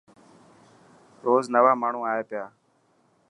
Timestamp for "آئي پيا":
2.11-2.45